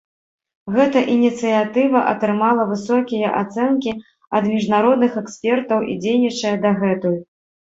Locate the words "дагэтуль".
6.67-7.19